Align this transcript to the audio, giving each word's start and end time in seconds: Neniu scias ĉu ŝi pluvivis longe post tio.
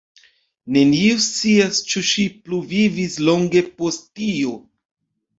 Neniu 0.75 1.17
scias 1.25 1.81
ĉu 1.91 2.01
ŝi 2.11 2.25
pluvivis 2.47 3.17
longe 3.27 3.63
post 3.83 4.09
tio. 4.21 4.55